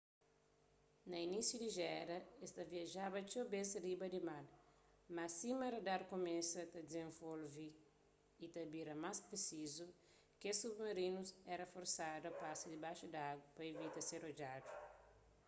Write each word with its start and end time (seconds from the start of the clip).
na 1.09 1.17
inísiu 1.27 1.57
di 1.59 1.69
géra 1.81 2.17
es 2.45 2.51
ta 2.55 2.63
viajaba 2.73 3.17
txeu 3.29 3.45
bês 3.53 3.69
riba 3.85 4.05
di 4.13 4.19
mar 4.29 4.45
mas 5.15 5.31
sima 5.39 5.65
radar 5.75 6.01
kumesa 6.13 6.61
ta 6.73 6.79
dizenvolve 6.87 7.67
y 8.43 8.45
ta 8.53 8.61
bira 8.73 8.93
más 9.03 9.17
prisizu 9.27 9.85
kes 10.41 10.55
submarinus 10.63 11.29
éra 11.53 11.65
forsadu 11.75 12.25
a 12.27 12.37
pasa 12.41 12.65
dibaxu 12.73 13.05
di 13.13 13.19
agu 13.31 13.45
pa 13.55 13.61
ivita 13.71 13.99
ser 14.09 14.21
odjadu 14.29 14.69